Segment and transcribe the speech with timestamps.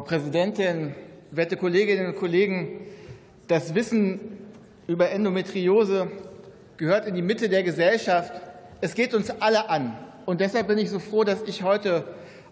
[0.00, 0.94] Frau Präsidentin,
[1.30, 2.68] werte Kolleginnen und Kollegen!
[3.48, 4.18] Das Wissen
[4.86, 6.10] über Endometriose
[6.78, 8.32] gehört in die Mitte der Gesellschaft.
[8.80, 9.94] Es geht uns alle an.
[10.24, 12.04] Und deshalb bin ich so froh, dass ich heute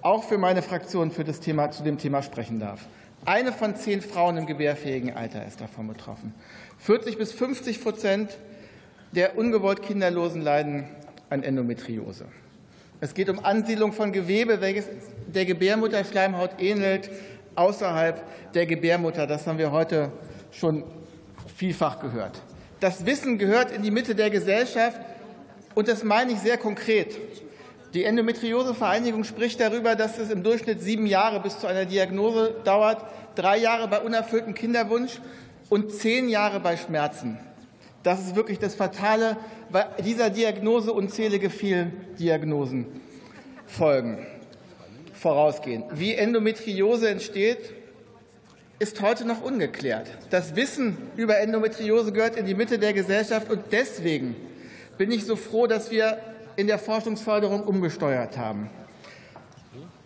[0.00, 2.88] auch für meine Fraktion für das Thema, zu dem Thema sprechen darf.
[3.26, 6.32] Eine von zehn Frauen im gebärfähigen Alter ist davon betroffen.
[6.78, 8.38] 40 bis 50 Prozent
[9.12, 10.86] der ungewollt Kinderlosen leiden
[11.28, 12.24] an Endometriose.
[13.04, 14.86] Es geht um Ansiedlung von Gewebe, welches
[15.26, 17.10] der Gebärmutterschleimhaut ähnelt,
[17.56, 18.22] außerhalb
[18.54, 19.26] der Gebärmutter.
[19.26, 20.10] Das haben wir heute
[20.50, 20.84] schon
[21.56, 22.40] vielfach gehört.
[22.80, 25.00] Das Wissen gehört in die Mitte der Gesellschaft,
[25.74, 27.18] und das meine ich sehr konkret.
[27.94, 33.04] Die Endometriosevereinigung spricht darüber, dass es im Durchschnitt sieben Jahre bis zu einer Diagnose dauert,
[33.34, 35.20] drei Jahre bei unerfülltem Kinderwunsch
[35.68, 37.38] und zehn Jahre bei Schmerzen.
[38.02, 39.36] Das ist wirklich das Fatale,
[39.70, 42.86] weil dieser Diagnose unzählige Fehldiagnosen
[43.66, 44.18] folgen,
[45.24, 45.84] vorausgehen.
[45.90, 47.72] Wie Endometriose entsteht,
[48.78, 50.06] ist heute noch ungeklärt.
[50.28, 54.36] Das Wissen über Endometriose gehört in die Mitte der Gesellschaft und deswegen
[54.98, 56.18] bin ich so froh, dass wir
[56.56, 58.68] in der Forschungsförderung umgesteuert haben.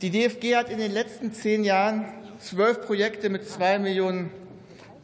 [0.00, 2.04] Die DFG hat in den letzten zehn Jahren
[2.38, 4.30] zwölf Projekte mit zwei Millionen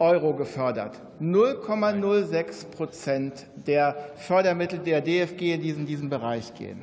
[0.00, 1.00] Euro gefördert.
[1.20, 6.80] 0,06 Prozent der Fördermittel der DFG in diesen, diesen Bereich gehen.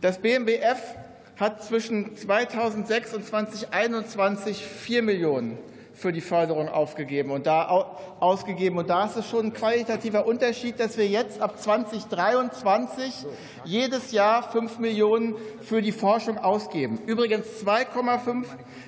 [0.00, 0.94] Das BMBF
[1.38, 5.56] hat zwischen 2006 und 2021 vier Millionen
[5.98, 7.86] für die Förderung aufgegeben und da
[8.20, 8.78] ausgegeben.
[8.78, 13.26] Und da ist es schon ein qualitativer Unterschied, dass wir jetzt ab 2023
[13.64, 17.00] jedes Jahr 5 Millionen für die Forschung ausgeben.
[17.06, 18.44] Übrigens 2,5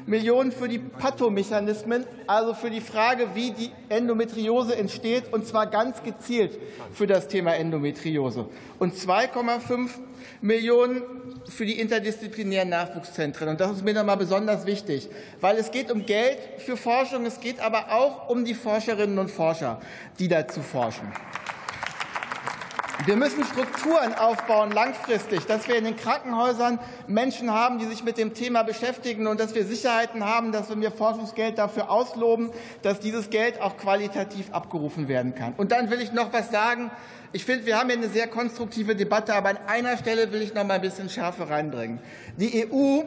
[0.06, 6.04] Millionen für die Pathomechanismen, also für die Frage, wie die Endometriose entsteht, und zwar ganz
[6.04, 6.60] gezielt
[6.92, 8.46] für das Thema Endometriose.
[8.78, 9.90] Und 2,5
[10.42, 11.02] Millionen
[11.48, 13.48] für die interdisziplinären Nachwuchszentren.
[13.48, 15.08] Und das ist mir nochmal besonders wichtig,
[15.40, 19.30] weil es geht um Geld für Forschung, es geht aber auch um die Forscherinnen und
[19.30, 19.80] Forscher,
[20.18, 21.10] die dazu forschen.
[23.06, 28.18] Wir müssen Strukturen aufbauen, langfristig, dass wir in den Krankenhäusern Menschen haben, die sich mit
[28.18, 32.50] dem Thema beschäftigen und dass wir Sicherheiten haben, dass wenn wir Forschungsgeld dafür ausloben,
[32.82, 35.54] dass dieses Geld auch qualitativ abgerufen werden kann.
[35.56, 36.90] Und dann will ich noch was sagen.
[37.32, 40.52] Ich finde, wir haben hier eine sehr konstruktive Debatte, aber an einer Stelle will ich
[40.52, 42.00] noch mal ein bisschen Schärfe reinbringen.
[42.36, 43.04] Die EU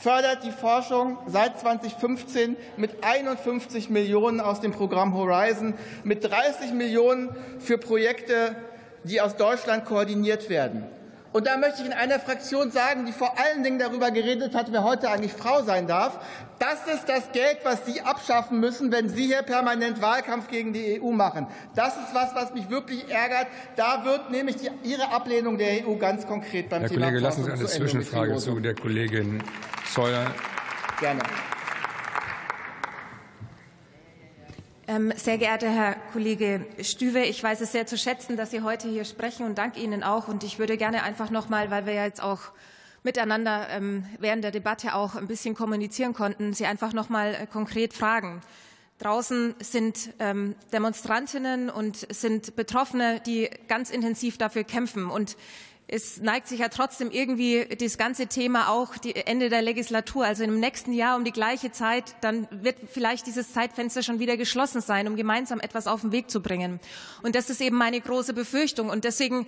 [0.00, 7.34] fördert die Forschung seit 2015 mit 51 Millionen aus dem Programm Horizon, mit 30 Millionen
[7.58, 8.56] für Projekte
[9.04, 10.84] die aus Deutschland koordiniert werden.
[11.30, 14.72] Und da möchte ich in einer Fraktion sagen, die vor allen Dingen darüber geredet hat,
[14.72, 16.18] wer heute eigentlich Frau sein darf.
[16.58, 21.00] Das ist das Geld, was Sie abschaffen müssen, wenn Sie hier permanent Wahlkampf gegen die
[21.00, 21.46] EU machen.
[21.74, 23.46] Das ist was, was mich wirklich ärgert.
[23.76, 27.44] Da wird nämlich die, Ihre Ablehnung der EU ganz konkret beim Herr Thema Kollege, lassen
[27.44, 29.42] Sie eine Zwischenfrage zu der Kollegin
[29.98, 30.32] Zoller.
[31.00, 31.20] Gerne.
[34.86, 38.86] Ähm, sehr geehrter Herr Kollege Stüwe, ich weiß es sehr zu schätzen, dass Sie heute
[38.86, 40.28] hier sprechen und danke Ihnen auch.
[40.28, 42.38] Und ich würde gerne einfach noch mal, weil wir ja jetzt auch
[43.02, 47.48] miteinander ähm, während der Debatte auch ein bisschen kommunizieren konnten, Sie einfach noch mal äh,
[47.48, 48.40] konkret fragen.
[49.00, 55.10] Draußen sind ähm, Demonstrantinnen und sind Betroffene, die ganz intensiv dafür kämpfen.
[55.10, 55.36] Und
[55.90, 60.44] es neigt sich ja trotzdem irgendwie das ganze Thema auch die Ende der Legislatur, also
[60.44, 64.82] im nächsten Jahr um die gleiche Zeit, dann wird vielleicht dieses Zeitfenster schon wieder geschlossen
[64.82, 66.78] sein, um gemeinsam etwas auf den Weg zu bringen.
[67.22, 68.90] Und das ist eben meine große Befürchtung.
[68.90, 69.46] Und deswegen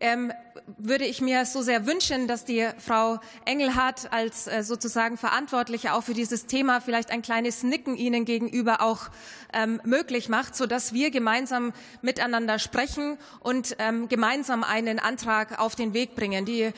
[0.00, 0.32] ähm,
[0.78, 6.02] würde ich mir so sehr wünschen, dass die Frau Engelhardt als äh, sozusagen Verantwortliche auch
[6.02, 9.10] für dieses Thema vielleicht ein kleines Nicken Ihnen gegenüber auch
[9.52, 11.72] ähm, möglich macht, sodass wir gemeinsam
[12.02, 16.44] miteinander sprechen und ähm, gemeinsam einen Antrag auf den Weg bringen.
[16.44, 16.72] Die,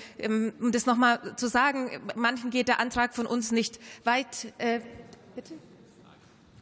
[0.61, 4.53] um das noch mal zu sagen, manchen geht der Antrag von uns nicht weit.
[4.59, 4.81] Äh,
[5.35, 5.55] bitte?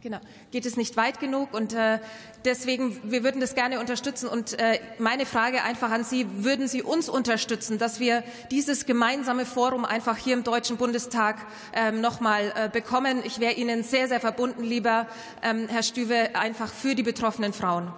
[0.04, 0.20] Genau,
[0.50, 1.98] geht es nicht weit genug und äh,
[2.44, 6.82] deswegen, wir würden das gerne unterstützen und äh, meine Frage einfach an Sie, würden Sie
[6.82, 11.36] uns unterstützen, dass wir dieses gemeinsame Forum einfach hier im Deutschen Bundestag
[11.72, 13.22] ähm, noch mal äh, bekommen?
[13.24, 15.06] Ich wäre Ihnen sehr, sehr verbunden, lieber
[15.42, 17.90] ähm, Herr Stüwe, einfach für die betroffenen Frauen.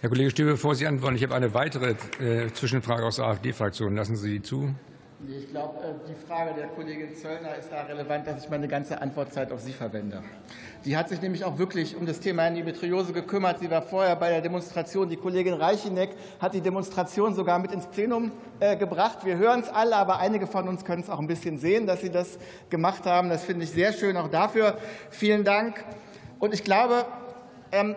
[0.00, 1.96] Herr Kollege Stüwe, bevor Sie antworten, ich habe eine weitere
[2.54, 3.94] Zwischenfrage aus der AfD-Fraktion.
[3.94, 4.74] Lassen Sie die zu.
[5.24, 9.50] Ich glaube, die Frage der Kollegin Zöllner ist da relevant, dass ich meine ganze Antwortzeit
[9.50, 10.22] auf Sie verwende.
[10.84, 13.60] Die hat sich nämlich auch wirklich um das Thema Endometriose gekümmert.
[13.60, 15.08] Sie war vorher bei der Demonstration.
[15.08, 18.30] Die Kollegin Reichineck hat die Demonstration sogar mit ins Plenum
[18.60, 19.24] äh, gebracht.
[19.24, 22.02] Wir hören es alle, aber einige von uns können es auch ein bisschen sehen, dass
[22.02, 23.30] Sie das gemacht haben.
[23.30, 24.18] Das finde ich sehr schön.
[24.18, 24.76] Auch dafür
[25.08, 25.82] vielen Dank.
[26.38, 27.06] Und ich glaube,
[27.72, 27.96] ähm,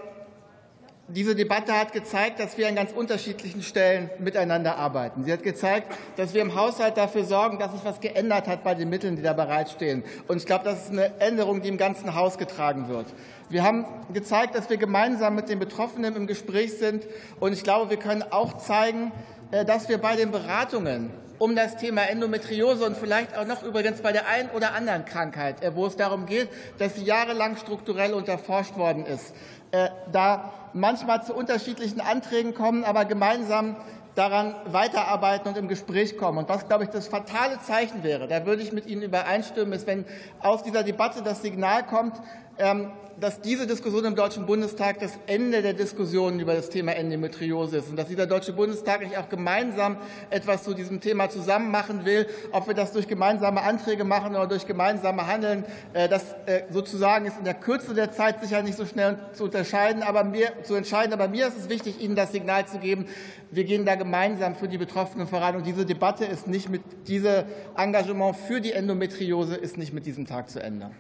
[1.10, 5.24] diese Debatte hat gezeigt, dass wir an ganz unterschiedlichen Stellen miteinander arbeiten.
[5.24, 8.76] Sie hat gezeigt, dass wir im Haushalt dafür sorgen, dass sich etwas geändert hat bei
[8.76, 10.04] den Mitteln, die da bereitstehen.
[10.28, 13.08] Und ich glaube, das ist eine Änderung, die im ganzen Haus getragen wird.
[13.50, 17.08] Wir haben gezeigt, dass wir gemeinsam mit den Betroffenen im Gespräch sind.
[17.40, 19.12] Und ich glaube, wir können auch zeigen,
[19.52, 21.10] äh, dass wir bei den Beratungen
[21.40, 25.64] um das Thema Endometriose und vielleicht auch noch übrigens bei der einen oder anderen Krankheit,
[25.64, 29.34] äh, wo es darum geht, dass sie jahrelang strukturell unterforscht worden ist,
[29.72, 33.76] äh, da manchmal zu unterschiedlichen Anträgen kommen, aber gemeinsam
[34.19, 36.39] daran weiterarbeiten und im Gespräch kommen.
[36.39, 39.88] Und was, glaube ich, das fatale Zeichen wäre, da würde ich mit Ihnen übereinstimmen, ist,
[39.88, 40.04] wenn
[40.42, 42.21] aus dieser Debatte das Signal kommt,
[42.57, 47.77] ähm, dass diese Diskussion im Deutschen Bundestag das Ende der Diskussionen über das Thema Endometriose
[47.77, 49.98] ist und dass dieser Deutsche Bundestag nicht auch gemeinsam
[50.30, 54.48] etwas zu diesem Thema zusammen machen will, ob wir das durch gemeinsame Anträge machen oder
[54.48, 55.66] durch gemeinsame Handeln.
[55.94, 59.45] Äh, das äh, sozusagen ist in der Kürze der Zeit sicher nicht so schnell zu
[59.45, 61.13] unterscheiden, aber mir, zu entscheiden.
[61.13, 63.06] Aber mir ist es wichtig, Ihnen das Signal zu geben,
[63.51, 64.09] wir gehen da gemeinsam
[64.56, 65.56] für die Betroffenen voran.
[65.56, 67.46] Und diese Debatte ist nicht mit, dieses
[67.76, 70.92] Engagement für die Endometriose ist nicht mit diesem Tag zu Ende.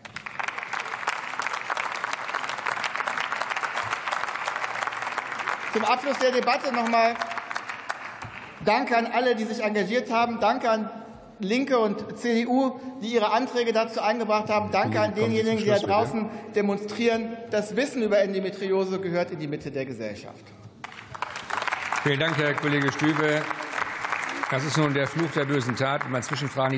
[5.73, 7.15] Zum Abschluss der Debatte noch einmal
[8.65, 10.39] Danke an alle, die sich engagiert haben.
[10.39, 10.89] Danke an
[11.39, 14.71] Linke und CDU, die ihre Anträge dazu eingebracht haben.
[14.71, 17.37] Danke an denjenigen, die da draußen demonstrieren.
[17.51, 20.43] Das Wissen über Endometriose gehört in die Mitte der Gesellschaft.
[22.03, 23.41] Vielen Dank, Herr Kollege Stübe.
[24.49, 26.67] Das ist nun der Fluch der bösen Tat, wenn man Zwischenfragen